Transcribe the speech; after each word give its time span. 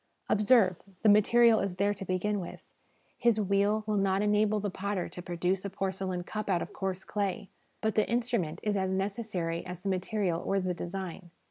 Observe, 0.29 0.77
the 1.03 1.09
material 1.09 1.59
is 1.59 1.75
there 1.75 1.93
to 1.93 2.03
begin 2.03 2.39
with; 2.39 2.65
his 3.19 3.39
wheel 3.39 3.83
will 3.85 3.97
not 3.97 4.23
enable 4.23 4.59
the 4.59 4.71
potter 4.71 5.07
to 5.07 5.21
produce 5.21 5.63
a 5.63 5.69
porcelain 5.69 6.23
cup 6.23 6.49
out 6.49 6.63
of 6.63 6.73
coarse 6.73 7.03
clay; 7.03 7.49
but 7.81 7.93
the 7.93 8.09
instrument 8.09 8.59
is 8.63 8.75
as 8.75 8.89
necessary 8.89 9.63
as 9.63 9.81
the 9.81 9.89
material 9.89 10.41
or 10.43 10.59
the 10.59 10.73
design. 10.73 11.29